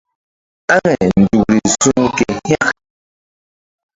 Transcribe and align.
Aŋay 0.73 1.03
nzukri 1.19 1.59
su̧ 1.79 1.99
ke 2.17 2.25
hȩk. 2.47 2.65